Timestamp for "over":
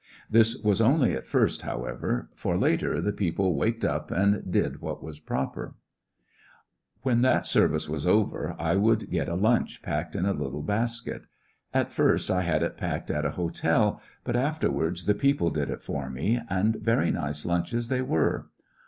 8.07-8.55